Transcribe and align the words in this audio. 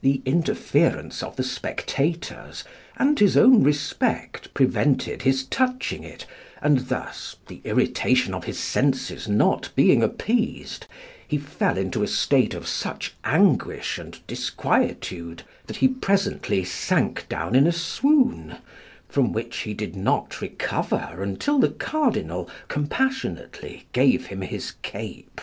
The 0.00 0.22
interference 0.24 1.22
of 1.22 1.36
the 1.36 1.42
spectators, 1.42 2.64
and 2.96 3.18
his 3.18 3.36
own 3.36 3.62
respect, 3.62 4.54
prevented 4.54 5.20
his 5.20 5.44
touching 5.44 6.02
it, 6.02 6.24
and 6.62 6.88
thus 6.88 7.36
the 7.46 7.60
irritation 7.64 8.32
of 8.32 8.44
his 8.44 8.58
senses 8.58 9.28
not 9.28 9.68
being 9.76 10.02
appeased, 10.02 10.86
he 11.28 11.36
fell 11.36 11.76
into 11.76 12.02
a 12.02 12.06
state 12.08 12.54
of 12.54 12.66
such 12.66 13.12
anguish 13.22 13.98
and 13.98 14.18
disquietude, 14.26 15.42
that 15.66 15.76
he 15.76 15.88
presently 15.88 16.64
sank 16.64 17.28
down 17.28 17.54
in 17.54 17.66
a 17.66 17.70
swoon, 17.72 18.56
from 19.10 19.30
which 19.30 19.58
he 19.58 19.74
did 19.74 19.94
not 19.94 20.40
recover 20.40 21.22
until 21.22 21.58
the 21.58 21.68
Cardinal 21.68 22.48
compassionately 22.68 23.88
gave 23.92 24.28
him 24.28 24.40
his 24.40 24.70
cape. 24.80 25.38